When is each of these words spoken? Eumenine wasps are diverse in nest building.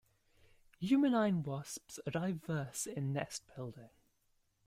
Eumenine 0.79 1.43
wasps 1.45 1.99
are 2.07 2.11
diverse 2.11 2.87
in 2.87 3.13
nest 3.13 3.43
building. 3.55 3.91